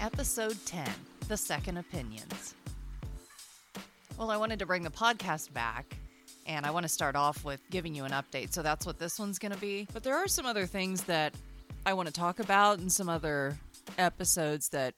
Episode 0.00 0.56
10 0.64 0.88
The 1.26 1.36
Second 1.36 1.78
Opinions. 1.78 2.54
Well, 4.16 4.30
I 4.30 4.36
wanted 4.36 4.60
to 4.60 4.66
bring 4.66 4.84
the 4.84 4.90
podcast 4.90 5.52
back, 5.52 5.96
and 6.46 6.64
I 6.64 6.70
want 6.70 6.84
to 6.84 6.88
start 6.88 7.16
off 7.16 7.44
with 7.44 7.60
giving 7.70 7.96
you 7.96 8.04
an 8.04 8.12
update. 8.12 8.52
So 8.52 8.62
that's 8.62 8.86
what 8.86 9.00
this 9.00 9.18
one's 9.18 9.40
going 9.40 9.52
to 9.52 9.58
be. 9.58 9.88
But 9.92 10.04
there 10.04 10.16
are 10.16 10.28
some 10.28 10.46
other 10.46 10.66
things 10.66 11.02
that 11.04 11.34
I 11.84 11.94
want 11.94 12.06
to 12.06 12.12
talk 12.12 12.38
about, 12.38 12.78
and 12.78 12.92
some 12.92 13.08
other 13.08 13.56
episodes 13.98 14.68
that 14.68 14.94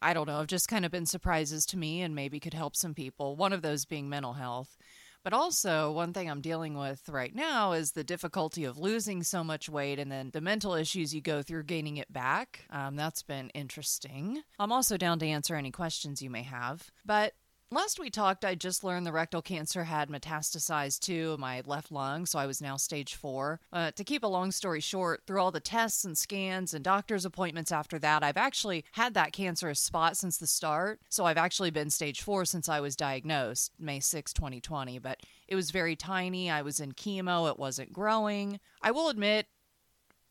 I 0.00 0.14
don't 0.14 0.26
know 0.26 0.38
have 0.38 0.46
just 0.46 0.68
kind 0.68 0.86
of 0.86 0.90
been 0.90 1.06
surprises 1.06 1.66
to 1.66 1.76
me 1.76 2.00
and 2.00 2.14
maybe 2.14 2.40
could 2.40 2.54
help 2.54 2.76
some 2.76 2.94
people. 2.94 3.36
One 3.36 3.52
of 3.52 3.60
those 3.60 3.84
being 3.84 4.08
mental 4.08 4.34
health. 4.34 4.78
But 5.26 5.32
also, 5.32 5.90
one 5.90 6.12
thing 6.12 6.30
I'm 6.30 6.40
dealing 6.40 6.78
with 6.78 7.08
right 7.08 7.34
now 7.34 7.72
is 7.72 7.90
the 7.90 8.04
difficulty 8.04 8.62
of 8.62 8.78
losing 8.78 9.24
so 9.24 9.42
much 9.42 9.68
weight 9.68 9.98
and 9.98 10.08
then 10.08 10.30
the 10.32 10.40
mental 10.40 10.74
issues 10.74 11.12
you 11.12 11.20
go 11.20 11.42
through 11.42 11.64
gaining 11.64 11.96
it 11.96 12.12
back. 12.12 12.64
Um, 12.70 12.94
that's 12.94 13.24
been 13.24 13.48
interesting. 13.48 14.44
I'm 14.60 14.70
also 14.70 14.96
down 14.96 15.18
to 15.18 15.26
answer 15.26 15.56
any 15.56 15.72
questions 15.72 16.22
you 16.22 16.30
may 16.30 16.44
have. 16.44 16.92
But 17.04 17.32
Last 17.72 17.98
we 17.98 18.10
talked, 18.10 18.44
I 18.44 18.54
just 18.54 18.84
learned 18.84 19.04
the 19.04 19.12
rectal 19.12 19.42
cancer 19.42 19.82
had 19.82 20.08
metastasized 20.08 21.00
to 21.00 21.36
my 21.38 21.62
left 21.66 21.90
lung, 21.90 22.24
so 22.24 22.38
I 22.38 22.46
was 22.46 22.62
now 22.62 22.76
stage 22.76 23.16
four. 23.16 23.58
Uh, 23.72 23.90
to 23.90 24.04
keep 24.04 24.22
a 24.22 24.28
long 24.28 24.52
story 24.52 24.80
short, 24.80 25.22
through 25.26 25.40
all 25.40 25.50
the 25.50 25.58
tests 25.58 26.04
and 26.04 26.16
scans 26.16 26.74
and 26.74 26.84
doctor's 26.84 27.24
appointments 27.24 27.72
after 27.72 27.98
that, 27.98 28.22
I've 28.22 28.36
actually 28.36 28.84
had 28.92 29.14
that 29.14 29.32
cancerous 29.32 29.80
spot 29.80 30.16
since 30.16 30.38
the 30.38 30.46
start. 30.46 31.00
So 31.08 31.24
I've 31.24 31.36
actually 31.36 31.72
been 31.72 31.90
stage 31.90 32.22
four 32.22 32.44
since 32.44 32.68
I 32.68 32.78
was 32.78 32.94
diagnosed, 32.94 33.72
May 33.80 33.98
6, 33.98 34.32
2020. 34.32 35.00
But 35.00 35.22
it 35.48 35.56
was 35.56 35.72
very 35.72 35.96
tiny. 35.96 36.48
I 36.48 36.62
was 36.62 36.78
in 36.78 36.92
chemo, 36.92 37.50
it 37.50 37.58
wasn't 37.58 37.92
growing. 37.92 38.60
I 38.80 38.92
will 38.92 39.08
admit, 39.08 39.48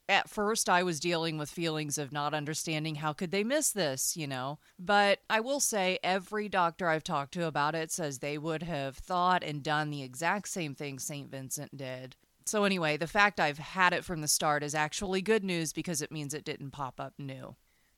at 0.08 0.30
first 0.30 0.70
I 0.70 0.84
was 0.84 1.00
dealing 1.00 1.38
with 1.38 1.50
feelings 1.50 1.98
of 1.98 2.12
not 2.12 2.34
understanding 2.34 2.96
how 2.96 3.14
could 3.14 3.32
they 3.32 3.44
miss 3.44 3.72
this, 3.72 4.16
you 4.16 4.28
know. 4.28 4.60
But 4.78 5.20
I 5.30 5.40
will 5.40 5.60
say 5.60 6.00
every 6.04 6.50
doctor 6.50 6.88
I've 6.88 7.04
talked 7.04 7.34
to 7.34 7.46
about 7.48 7.76
it 7.76 7.92
says 7.92 8.20
they 8.20 8.38
would 8.38 8.64
have 8.64 8.98
thought 8.98 9.44
and 9.44 9.64
done 9.64 9.90
the 9.90 10.04
exact 10.04 10.50
same 10.50 10.76
thing 10.76 11.00
St. 11.00 11.30
Vincent 11.30 11.76
did. 11.76 12.16
So 12.46 12.64
anyway, 12.64 12.98
the 12.98 13.08
fact 13.08 13.40
I've 13.40 13.58
had 13.58 13.92
it 13.92 14.06
from 14.06 14.22
the 14.22 14.28
start 14.28 14.62
is 14.62 14.76
actually 14.76 15.22
good 15.22 15.44
news 15.44 15.74
because 15.74 16.02
it 16.02 16.12
means 16.12 16.34
it 16.34 16.46
didn't 16.46 16.72
pop 16.72 17.00
up 17.00 17.14
new. 17.18 17.56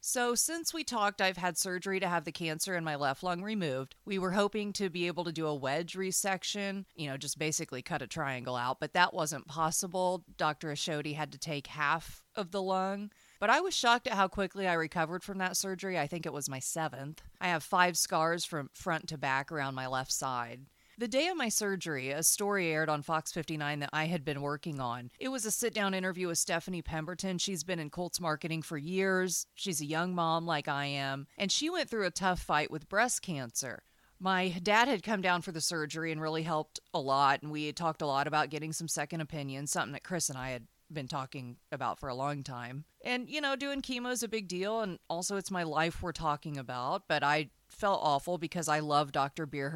So, 0.08 0.36
since 0.36 0.74
we 0.74 0.86
talked, 0.86 1.22
I've 1.22 1.36
had 1.36 1.58
surgery 1.58 2.00
to 2.00 2.08
have 2.08 2.24
the 2.24 2.32
cancer 2.32 2.78
in 2.78 2.86
my 2.86 2.96
left 2.96 3.24
lung 3.24 3.42
removed. 3.42 3.98
We 4.06 4.20
were 4.20 4.32
hoping 4.32 4.72
to 4.72 4.90
be 4.90 5.06
able 5.08 5.26
to 5.26 5.34
do 5.34 5.46
a 5.46 5.54
wedge 5.54 5.96
resection, 5.98 6.86
you 6.96 7.10
know, 7.10 7.18
just 7.18 7.38
basically 7.38 7.82
cut 7.82 8.02
a 8.02 8.08
triangle 8.08 8.56
out, 8.56 8.80
but 8.80 8.94
that 8.94 9.14
wasn't 9.14 9.50
possible. 9.50 10.24
Dr. 10.38 10.70
Ashodi 10.70 11.16
had 11.16 11.34
to 11.34 11.38
take 11.38 11.68
half 11.68 12.24
of 12.38 12.52
the 12.52 12.62
lung. 12.62 13.12
But 13.42 13.50
I 13.50 13.60
was 13.60 13.76
shocked 13.76 14.08
at 14.08 14.14
how 14.14 14.30
quickly 14.30 14.66
I 14.66 14.76
recovered 14.76 15.26
from 15.26 15.40
that 15.40 15.58
surgery. 15.58 16.00
I 16.00 16.08
think 16.08 16.26
it 16.26 16.32
was 16.32 16.48
my 16.48 16.60
seventh. 16.60 17.22
I 17.42 17.50
have 17.50 17.62
five 17.62 17.98
scars 17.98 18.46
from 18.46 18.70
front 18.72 19.10
to 19.10 19.18
back 19.18 19.52
around 19.52 19.76
my 19.76 19.88
left 19.88 20.14
side. 20.14 20.62
The 21.00 21.08
day 21.08 21.28
of 21.28 21.38
my 21.38 21.50
surgery, 21.50 22.10
a 22.10 22.24
story 22.24 22.72
aired 22.72 22.90
on 22.90 23.04
Fox 23.04 23.32
59 23.32 23.82
that 23.82 23.92
I 23.94 24.06
had 24.06 24.26
been 24.26 24.42
working 24.42 24.80
on. 24.80 25.12
It 25.20 25.28
was 25.28 25.46
a 25.46 25.52
sit 25.52 25.72
down 25.72 25.94
interview 25.94 26.28
with 26.28 26.40
Stephanie 26.40 26.82
Pemberton. 26.82 27.38
She's 27.38 27.64
been 27.64 27.78
in 27.78 27.92
Colts 27.92 28.20
marketing 28.20 28.64
for 28.64 28.80
years. 28.80 29.46
She's 29.54 29.80
a 29.80 29.86
young 29.86 30.16
mom 30.16 30.48
like 30.48 30.68
I 30.68 30.86
am, 30.86 31.28
and 31.38 31.52
she 31.52 31.70
went 31.70 31.88
through 31.88 32.08
a 32.08 32.12
tough 32.12 32.40
fight 32.40 32.72
with 32.72 32.90
breast 32.90 33.22
cancer. 33.22 33.84
My 34.20 34.50
dad 34.64 34.88
had 34.88 35.04
come 35.04 35.22
down 35.22 35.44
for 35.44 35.52
the 35.52 35.62
surgery 35.62 36.12
and 36.12 36.20
really 36.20 36.42
helped 36.42 36.80
a 36.96 37.00
lot, 37.00 37.44
and 37.44 37.52
we 37.52 37.68
had 37.68 37.76
talked 37.76 38.02
a 38.02 38.08
lot 38.08 38.26
about 38.26 38.50
getting 38.50 38.74
some 38.74 38.88
second 38.88 39.22
opinions, 39.22 39.72
something 39.72 39.94
that 39.94 40.04
Chris 40.04 40.30
and 40.30 40.38
I 40.40 40.50
had 40.50 40.66
been 40.92 41.08
talking 41.08 41.58
about 41.72 42.00
for 42.00 42.10
a 42.10 42.16
long 42.16 42.44
time. 42.44 42.86
And, 43.04 43.30
you 43.30 43.42
know, 43.42 43.56
doing 43.56 43.82
chemo 43.82 44.12
is 44.12 44.24
a 44.24 44.28
big 44.28 44.48
deal, 44.48 44.82
and 44.82 45.00
also 45.10 45.38
it's 45.38 45.52
my 45.52 45.64
life 45.64 46.02
we're 46.02 46.12
talking 46.12 46.58
about, 46.58 47.04
but 47.08 47.24
I 47.24 47.50
felt 47.68 48.02
awful 48.04 48.38
because 48.38 48.68
I 48.68 48.80
love 48.80 49.12
Dr. 49.12 49.46
Beer 49.46 49.70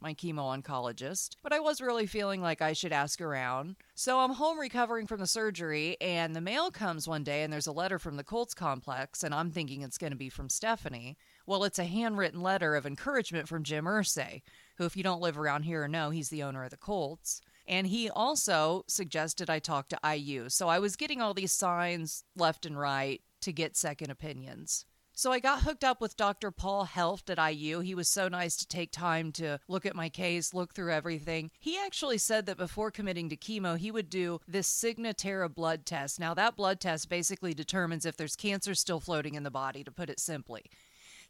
my 0.00 0.14
chemo 0.14 0.38
oncologist, 0.38 1.36
but 1.42 1.52
I 1.52 1.60
was 1.60 1.80
really 1.80 2.06
feeling 2.06 2.42
like 2.42 2.60
I 2.60 2.72
should 2.72 2.92
ask 2.92 3.20
around. 3.20 3.76
So 3.94 4.18
I'm 4.18 4.32
home 4.32 4.58
recovering 4.58 5.06
from 5.06 5.20
the 5.20 5.26
surgery, 5.26 5.96
and 6.00 6.34
the 6.34 6.40
mail 6.40 6.70
comes 6.70 7.06
one 7.06 7.22
day, 7.22 7.42
and 7.42 7.52
there's 7.52 7.68
a 7.68 7.72
letter 7.72 7.98
from 7.98 8.16
the 8.16 8.24
Colts 8.24 8.52
complex, 8.52 9.22
and 9.22 9.34
I'm 9.34 9.50
thinking 9.50 9.82
it's 9.82 9.98
going 9.98 10.10
to 10.12 10.16
be 10.16 10.28
from 10.28 10.48
Stephanie. 10.48 11.16
Well, 11.46 11.64
it's 11.64 11.78
a 11.78 11.84
handwritten 11.84 12.42
letter 12.42 12.74
of 12.74 12.84
encouragement 12.84 13.48
from 13.48 13.62
Jim 13.62 13.84
Irsay, 13.84 14.42
who, 14.76 14.84
if 14.84 14.96
you 14.96 15.02
don't 15.02 15.22
live 15.22 15.38
around 15.38 15.62
here 15.62 15.84
or 15.84 15.88
know, 15.88 16.10
he's 16.10 16.28
the 16.28 16.42
owner 16.42 16.64
of 16.64 16.70
the 16.70 16.76
Colts. 16.76 17.40
And 17.66 17.86
he 17.86 18.10
also 18.10 18.84
suggested 18.88 19.48
I 19.48 19.58
talk 19.58 19.88
to 19.88 19.98
IU. 20.16 20.48
So 20.48 20.68
I 20.68 20.78
was 20.78 20.96
getting 20.96 21.20
all 21.20 21.34
these 21.34 21.52
signs 21.52 22.24
left 22.36 22.66
and 22.66 22.78
right 22.78 23.20
to 23.42 23.52
get 23.52 23.76
second 23.76 24.10
opinions. 24.10 24.84
So 25.14 25.30
I 25.30 25.40
got 25.40 25.62
hooked 25.62 25.84
up 25.84 26.00
with 26.00 26.16
Dr. 26.16 26.50
Paul 26.50 26.86
Helft 26.86 27.28
at 27.30 27.52
IU. 27.52 27.80
He 27.80 27.94
was 27.94 28.08
so 28.08 28.28
nice 28.28 28.56
to 28.56 28.66
take 28.66 28.90
time 28.90 29.30
to 29.32 29.60
look 29.68 29.84
at 29.84 29.94
my 29.94 30.08
case, 30.08 30.54
look 30.54 30.72
through 30.72 30.92
everything. 30.92 31.50
He 31.60 31.78
actually 31.78 32.16
said 32.18 32.46
that 32.46 32.56
before 32.56 32.90
committing 32.90 33.28
to 33.28 33.36
chemo, 33.36 33.76
he 33.76 33.90
would 33.90 34.08
do 34.08 34.40
this 34.48 34.70
Signatera 34.70 35.54
blood 35.54 35.84
test. 35.84 36.18
Now, 36.18 36.32
that 36.34 36.56
blood 36.56 36.80
test 36.80 37.10
basically 37.10 37.52
determines 37.52 38.06
if 38.06 38.16
there's 38.16 38.36
cancer 38.36 38.74
still 38.74 39.00
floating 39.00 39.34
in 39.34 39.42
the 39.42 39.50
body, 39.50 39.84
to 39.84 39.90
put 39.90 40.08
it 40.08 40.18
simply. 40.18 40.64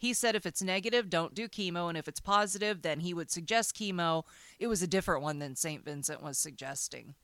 He 0.02 0.14
said 0.14 0.34
if 0.34 0.46
it's 0.46 0.60
negative, 0.60 1.08
don't 1.08 1.32
do 1.32 1.48
chemo, 1.48 1.88
and 1.88 1.96
if 1.96 2.08
it's 2.08 2.18
positive, 2.18 2.82
then 2.82 2.98
he 2.98 3.14
would 3.14 3.30
suggest 3.30 3.76
chemo. 3.76 4.24
It 4.58 4.66
was 4.66 4.82
a 4.82 4.88
different 4.88 5.22
one 5.22 5.38
than 5.38 5.54
St. 5.54 5.84
Vincent 5.84 6.20
was 6.20 6.38
suggesting. 6.38 7.14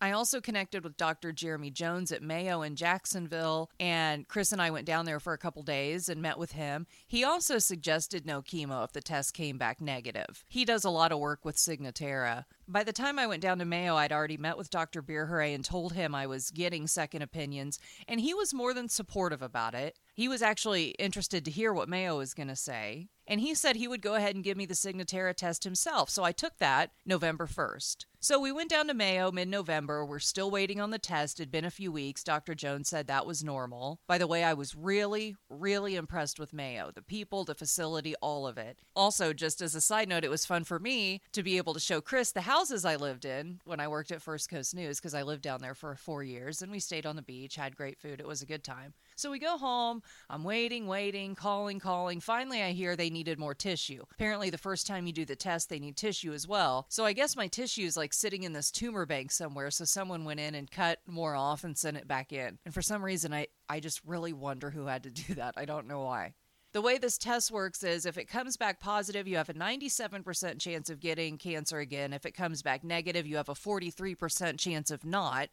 I 0.00 0.12
also 0.12 0.40
connected 0.40 0.84
with 0.84 0.96
Dr. 0.96 1.32
Jeremy 1.32 1.70
Jones 1.70 2.12
at 2.12 2.22
Mayo 2.22 2.62
in 2.62 2.76
Jacksonville, 2.76 3.70
and 3.80 4.28
Chris 4.28 4.52
and 4.52 4.62
I 4.62 4.70
went 4.70 4.86
down 4.86 5.06
there 5.06 5.18
for 5.18 5.32
a 5.32 5.38
couple 5.38 5.62
days 5.62 6.08
and 6.08 6.22
met 6.22 6.38
with 6.38 6.52
him. 6.52 6.86
He 7.06 7.24
also 7.24 7.58
suggested 7.58 8.24
no 8.24 8.40
chemo 8.40 8.84
if 8.84 8.92
the 8.92 9.00
test 9.00 9.34
came 9.34 9.58
back 9.58 9.80
negative. 9.80 10.44
He 10.48 10.64
does 10.64 10.84
a 10.84 10.90
lot 10.90 11.10
of 11.10 11.18
work 11.18 11.44
with 11.44 11.56
Signatera. 11.56 12.44
By 12.68 12.84
the 12.84 12.92
time 12.92 13.18
I 13.18 13.26
went 13.26 13.42
down 13.42 13.58
to 13.58 13.64
Mayo, 13.64 13.96
I'd 13.96 14.12
already 14.12 14.36
met 14.36 14.58
with 14.58 14.70
Dr. 14.70 15.02
Birhiray 15.02 15.54
and 15.54 15.64
told 15.64 15.94
him 15.94 16.14
I 16.14 16.26
was 16.26 16.50
getting 16.50 16.86
second 16.86 17.22
opinions, 17.22 17.78
and 18.06 18.20
he 18.20 18.34
was 18.34 18.54
more 18.54 18.74
than 18.74 18.88
supportive 18.88 19.42
about 19.42 19.74
it. 19.74 19.98
He 20.14 20.28
was 20.28 20.42
actually 20.42 20.88
interested 20.90 21.44
to 21.44 21.50
hear 21.50 21.72
what 21.72 21.88
Mayo 21.88 22.18
was 22.18 22.34
going 22.34 22.48
to 22.48 22.56
say, 22.56 23.08
and 23.26 23.40
he 23.40 23.54
said 23.54 23.76
he 23.76 23.88
would 23.88 24.02
go 24.02 24.14
ahead 24.14 24.34
and 24.34 24.44
give 24.44 24.56
me 24.56 24.66
the 24.66 24.74
Signatera 24.74 25.34
test 25.34 25.64
himself. 25.64 26.10
So 26.10 26.24
I 26.24 26.32
took 26.32 26.58
that 26.58 26.90
November 27.06 27.46
1st. 27.46 28.04
So 28.20 28.40
we 28.40 28.50
went 28.50 28.68
down 28.68 28.88
to 28.88 28.94
Mayo 28.94 29.30
mid 29.30 29.46
November. 29.46 30.04
We're 30.04 30.18
still 30.18 30.50
waiting 30.50 30.80
on 30.80 30.90
the 30.90 30.98
test. 30.98 31.38
It'd 31.38 31.52
been 31.52 31.64
a 31.64 31.70
few 31.70 31.92
weeks. 31.92 32.24
Dr. 32.24 32.52
Jones 32.52 32.88
said 32.88 33.06
that 33.06 33.26
was 33.26 33.44
normal. 33.44 34.00
By 34.08 34.18
the 34.18 34.26
way, 34.26 34.42
I 34.42 34.54
was 34.54 34.74
really, 34.74 35.36
really 35.48 35.94
impressed 35.94 36.40
with 36.40 36.52
Mayo 36.52 36.90
the 36.92 37.00
people, 37.00 37.44
the 37.44 37.54
facility, 37.54 38.16
all 38.16 38.44
of 38.44 38.58
it. 38.58 38.80
Also, 38.96 39.32
just 39.32 39.62
as 39.62 39.76
a 39.76 39.80
side 39.80 40.08
note, 40.08 40.24
it 40.24 40.30
was 40.30 40.44
fun 40.44 40.64
for 40.64 40.80
me 40.80 41.20
to 41.30 41.44
be 41.44 41.58
able 41.58 41.74
to 41.74 41.80
show 41.80 42.00
Chris 42.00 42.32
the 42.32 42.40
houses 42.40 42.84
I 42.84 42.96
lived 42.96 43.24
in 43.24 43.60
when 43.64 43.78
I 43.78 43.86
worked 43.86 44.10
at 44.10 44.20
First 44.20 44.50
Coast 44.50 44.74
News 44.74 44.98
because 44.98 45.14
I 45.14 45.22
lived 45.22 45.42
down 45.42 45.60
there 45.60 45.76
for 45.76 45.94
four 45.94 46.24
years 46.24 46.60
and 46.60 46.72
we 46.72 46.80
stayed 46.80 47.06
on 47.06 47.14
the 47.14 47.22
beach, 47.22 47.54
had 47.54 47.76
great 47.76 48.00
food. 48.00 48.18
It 48.18 48.26
was 48.26 48.42
a 48.42 48.46
good 48.46 48.64
time. 48.64 48.94
So 49.14 49.30
we 49.30 49.38
go 49.38 49.56
home. 49.56 50.02
I'm 50.28 50.42
waiting, 50.42 50.88
waiting, 50.88 51.36
calling, 51.36 51.78
calling. 51.78 52.18
Finally, 52.18 52.62
I 52.62 52.72
hear 52.72 52.96
they 52.96 53.10
needed 53.10 53.38
more 53.38 53.54
tissue. 53.54 54.02
Apparently, 54.12 54.50
the 54.50 54.58
first 54.58 54.88
time 54.88 55.06
you 55.06 55.12
do 55.12 55.24
the 55.24 55.36
test, 55.36 55.68
they 55.68 55.78
need 55.78 55.96
tissue 55.96 56.32
as 56.32 56.48
well. 56.48 56.86
So 56.88 57.04
I 57.04 57.12
guess 57.12 57.36
my 57.36 57.46
tissue 57.46 57.82
is 57.82 57.96
like 57.96 58.07
sitting 58.12 58.42
in 58.42 58.52
this 58.52 58.70
tumor 58.70 59.06
bank 59.06 59.30
somewhere. 59.30 59.70
So 59.70 59.84
someone 59.84 60.24
went 60.24 60.40
in 60.40 60.54
and 60.54 60.70
cut 60.70 61.00
more 61.06 61.34
off 61.34 61.64
and 61.64 61.76
sent 61.76 61.96
it 61.96 62.08
back 62.08 62.32
in. 62.32 62.58
And 62.64 62.74
for 62.74 62.82
some 62.82 63.04
reason, 63.04 63.32
I, 63.32 63.48
I 63.68 63.80
just 63.80 64.00
really 64.04 64.32
wonder 64.32 64.70
who 64.70 64.86
had 64.86 65.04
to 65.04 65.10
do 65.10 65.34
that. 65.34 65.54
I 65.56 65.64
don't 65.64 65.88
know 65.88 66.00
why. 66.00 66.34
The 66.72 66.82
way 66.82 66.98
this 66.98 67.16
test 67.16 67.50
works 67.50 67.82
is 67.82 68.04
if 68.04 68.18
it 68.18 68.28
comes 68.28 68.58
back 68.58 68.78
positive, 68.78 69.26
you 69.26 69.38
have 69.38 69.48
a 69.48 69.54
97% 69.54 70.60
chance 70.60 70.90
of 70.90 71.00
getting 71.00 71.38
cancer 71.38 71.78
again. 71.78 72.12
If 72.12 72.26
it 72.26 72.36
comes 72.36 72.62
back 72.62 72.84
negative, 72.84 73.26
you 73.26 73.36
have 73.36 73.48
a 73.48 73.54
43% 73.54 74.58
chance 74.58 74.90
of 74.90 75.04
not 75.04 75.48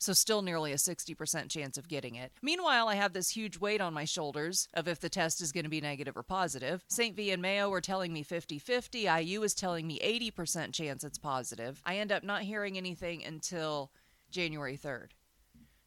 so 0.00 0.14
still 0.14 0.40
nearly 0.40 0.72
a 0.72 0.76
60% 0.76 1.50
chance 1.50 1.76
of 1.76 1.86
getting 1.86 2.14
it. 2.14 2.32
Meanwhile, 2.42 2.88
I 2.88 2.94
have 2.94 3.12
this 3.12 3.28
huge 3.28 3.58
weight 3.58 3.82
on 3.82 3.92
my 3.92 4.06
shoulders 4.06 4.66
of 4.72 4.88
if 4.88 4.98
the 4.98 5.10
test 5.10 5.42
is 5.42 5.52
going 5.52 5.64
to 5.64 5.70
be 5.70 5.80
negative 5.80 6.16
or 6.16 6.22
positive. 6.22 6.82
St. 6.88 7.14
V 7.14 7.30
and 7.30 7.42
Mayo 7.42 7.68
were 7.68 7.82
telling 7.82 8.12
me 8.12 8.22
50 8.22 8.58
50, 8.58 9.00
IU 9.00 9.42
is 9.42 9.54
telling 9.54 9.86
me 9.86 10.00
80% 10.00 10.72
chance 10.72 11.04
it's 11.04 11.18
positive. 11.18 11.82
I 11.84 11.96
end 11.96 12.10
up 12.10 12.24
not 12.24 12.42
hearing 12.42 12.78
anything 12.78 13.24
until 13.24 13.92
January 14.30 14.78
3rd. 14.78 15.10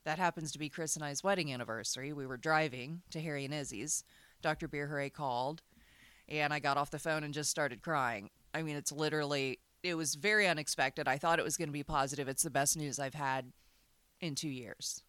That 0.05 0.19
happens 0.19 0.51
to 0.51 0.59
be 0.59 0.69
Chris 0.69 0.95
and 0.95 1.03
I's 1.03 1.23
wedding 1.23 1.51
anniversary. 1.51 2.13
We 2.13 2.27
were 2.27 2.37
driving 2.37 3.01
to 3.11 3.21
Harry 3.21 3.45
and 3.45 3.53
Izzy's. 3.53 4.03
Dr. 4.41 4.67
Beer 4.67 5.09
called, 5.09 5.61
and 6.27 6.53
I 6.53 6.59
got 6.59 6.77
off 6.77 6.91
the 6.91 6.99
phone 6.99 7.23
and 7.23 7.33
just 7.33 7.49
started 7.49 7.81
crying. 7.81 8.29
I 8.53 8.61
mean, 8.61 8.75
it's 8.75 8.91
literally, 8.91 9.59
it 9.81 9.95
was 9.95 10.15
very 10.15 10.47
unexpected. 10.47 11.07
I 11.07 11.17
thought 11.17 11.39
it 11.39 11.45
was 11.45 11.55
going 11.55 11.69
to 11.69 11.73
be 11.73 11.83
positive. 11.83 12.27
It's 12.27 12.43
the 12.43 12.49
best 12.49 12.75
news 12.75 12.99
I've 12.99 13.13
had 13.13 13.53
in 14.23 14.35
two 14.35 14.49
years. 14.49 15.03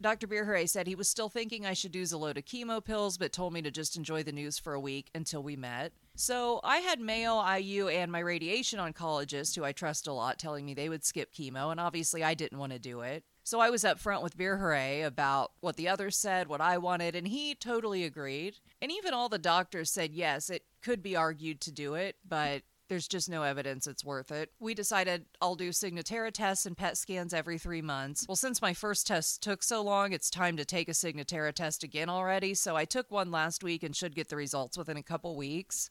Dr. 0.00 0.26
Birhiray 0.26 0.68
said 0.68 0.86
he 0.86 0.94
was 0.94 1.08
still 1.08 1.30
thinking 1.30 1.64
I 1.64 1.72
should 1.72 1.94
use 1.94 2.10
do 2.10 2.16
Xeloda 2.16 2.44
chemo 2.44 2.84
pills, 2.84 3.16
but 3.16 3.32
told 3.32 3.54
me 3.54 3.62
to 3.62 3.70
just 3.70 3.96
enjoy 3.96 4.22
the 4.22 4.32
news 4.32 4.58
for 4.58 4.74
a 4.74 4.80
week 4.80 5.08
until 5.14 5.42
we 5.42 5.56
met. 5.56 5.92
So 6.14 6.60
I 6.62 6.78
had 6.78 7.00
Mayo, 7.00 7.42
IU, 7.42 7.88
and 7.88 8.12
my 8.12 8.18
radiation 8.18 8.78
oncologist, 8.78 9.56
who 9.56 9.64
I 9.64 9.72
trust 9.72 10.06
a 10.06 10.12
lot, 10.12 10.38
telling 10.38 10.66
me 10.66 10.74
they 10.74 10.90
would 10.90 11.04
skip 11.04 11.32
chemo, 11.32 11.70
and 11.70 11.80
obviously 11.80 12.22
I 12.22 12.34
didn't 12.34 12.58
want 12.58 12.72
to 12.72 12.78
do 12.78 13.00
it. 13.00 13.24
So 13.42 13.60
I 13.60 13.70
was 13.70 13.84
upfront 13.84 14.22
with 14.22 14.36
Birhiray 14.36 15.06
about 15.06 15.52
what 15.60 15.76
the 15.76 15.88
others 15.88 16.16
said, 16.16 16.48
what 16.48 16.60
I 16.60 16.76
wanted, 16.76 17.14
and 17.14 17.28
he 17.28 17.54
totally 17.54 18.04
agreed. 18.04 18.56
And 18.82 18.92
even 18.92 19.14
all 19.14 19.30
the 19.30 19.38
doctors 19.38 19.90
said 19.90 20.12
yes, 20.12 20.50
it 20.50 20.64
could 20.82 21.02
be 21.02 21.16
argued 21.16 21.60
to 21.62 21.72
do 21.72 21.94
it, 21.94 22.16
but 22.28 22.62
there's 22.88 23.08
just 23.08 23.28
no 23.28 23.42
evidence 23.42 23.86
it's 23.86 24.04
worth 24.04 24.30
it. 24.30 24.50
We 24.60 24.74
decided 24.74 25.26
I'll 25.40 25.54
do 25.54 25.70
Signatera 25.70 26.32
tests 26.32 26.66
and 26.66 26.76
PET 26.76 26.96
scans 26.96 27.34
every 27.34 27.58
three 27.58 27.82
months. 27.82 28.26
Well, 28.28 28.36
since 28.36 28.62
my 28.62 28.74
first 28.74 29.06
test 29.06 29.42
took 29.42 29.62
so 29.62 29.82
long, 29.82 30.12
it's 30.12 30.30
time 30.30 30.56
to 30.56 30.64
take 30.64 30.88
a 30.88 30.92
Signatera 30.92 31.52
test 31.52 31.82
again 31.82 32.08
already. 32.08 32.54
So 32.54 32.76
I 32.76 32.84
took 32.84 33.10
one 33.10 33.30
last 33.30 33.64
week 33.64 33.82
and 33.82 33.94
should 33.94 34.14
get 34.14 34.28
the 34.28 34.36
results 34.36 34.78
within 34.78 34.96
a 34.96 35.02
couple 35.02 35.36
weeks. 35.36 35.90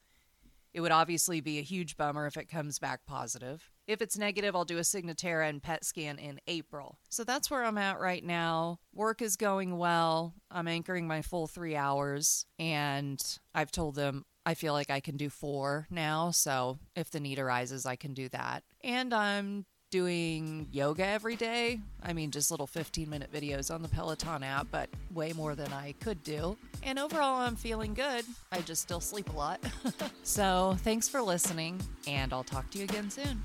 It 0.73 0.81
would 0.81 0.91
obviously 0.91 1.39
be 1.39 1.57
a 1.57 1.61
huge 1.61 1.95
bummer 1.95 2.27
if 2.27 2.35
it 2.35 2.49
comes 2.49 2.79
back 2.79 3.05
positive. 3.05 3.71
If 3.87 4.01
it's 4.01 4.17
negative, 4.17 4.57
I'll 4.57 4.65
do 4.65 4.77
a 4.77 4.81
Signatera 4.81 5.47
and 5.47 5.63
PET 5.63 5.85
scan 5.85 6.19
in 6.19 6.41
April. 6.47 6.97
So 7.09 7.23
that's 7.23 7.49
where 7.49 7.63
I'm 7.63 7.77
at 7.77 7.97
right 7.97 8.23
now. 8.23 8.79
Work 8.93 9.21
is 9.21 9.37
going 9.37 9.77
well. 9.77 10.33
I'm 10.51 10.67
anchoring 10.67 11.07
my 11.07 11.21
full 11.21 11.47
three 11.47 11.77
hours, 11.77 12.45
and 12.59 13.23
I've 13.53 13.71
told 13.71 13.95
them 13.95 14.25
I 14.45 14.53
feel 14.53 14.73
like 14.73 14.89
I 14.89 14.99
can 14.99 15.17
do 15.17 15.29
four 15.29 15.87
now. 15.89 16.31
So 16.31 16.77
if 16.95 17.09
the 17.09 17.19
need 17.19 17.39
arises, 17.39 17.85
I 17.85 17.95
can 17.95 18.13
do 18.13 18.29
that. 18.29 18.63
And 18.83 19.13
I'm 19.13 19.65
doing 19.91 20.67
yoga 20.71 21.05
every 21.05 21.35
day. 21.35 21.79
I 22.03 22.13
mean, 22.13 22.29
just 22.31 22.51
little 22.51 22.67
15 22.67 23.09
minute 23.09 23.31
videos 23.31 23.73
on 23.73 23.81
the 23.81 23.87
Peloton 23.87 24.43
app, 24.43 24.67
but 24.71 24.89
way 25.13 25.31
more 25.33 25.55
than 25.55 25.71
I 25.71 25.93
could 26.01 26.21
do. 26.23 26.57
And 26.83 26.99
overall, 26.99 27.39
I'm 27.39 27.55
feeling 27.55 27.93
good. 27.93 28.25
I 28.51 28.61
just 28.61 28.81
still 28.81 28.99
sleep 28.99 29.29
a 29.29 29.35
lot. 29.35 29.61
so 30.23 30.75
thanks 30.79 31.07
for 31.07 31.21
listening, 31.21 31.79
and 32.07 32.33
I'll 32.33 32.43
talk 32.43 32.69
to 32.71 32.77
you 32.77 32.83
again 32.83 33.09
soon. 33.09 33.41